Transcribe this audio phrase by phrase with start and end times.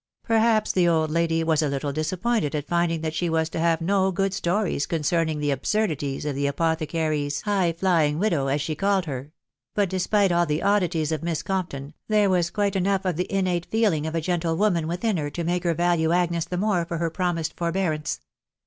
[0.23, 3.81] Perhaps the old lady was a little disappointed at finding that she was to have
[3.81, 9.31] no good stories concerning the absurdities of the apothecary's high flying wi&ow, %&&& <»U&d her;
[9.75, 14.07] but, despite all the odditfes of MissCoro^loTi^ct^^^^fc^MW^ THE WIDOW BABJ7AB7, $95 of the innate feeling
[14.07, 17.55] of a gentlewoman within her to make her value Agnes the more for her promised
[17.55, 18.21] forbearance.